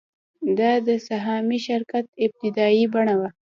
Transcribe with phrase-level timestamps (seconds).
[0.59, 3.29] دا د سهامي شرکت ابتدايي بڼه وه